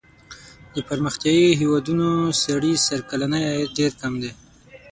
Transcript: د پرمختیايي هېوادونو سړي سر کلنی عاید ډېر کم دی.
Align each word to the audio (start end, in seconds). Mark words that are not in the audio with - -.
د 0.73 0.77
پرمختیايي 0.87 1.49
هېوادونو 1.61 2.07
سړي 2.43 2.73
سر 2.85 2.99
کلنی 3.09 3.41
عاید 3.49 3.69
ډېر 3.79 3.91
کم 4.01 4.13
دی. 4.21 4.31